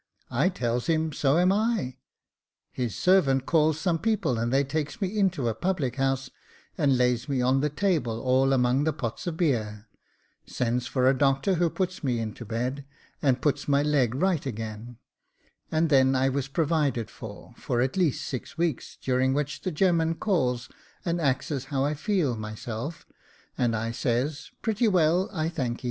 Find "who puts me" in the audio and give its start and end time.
11.53-12.17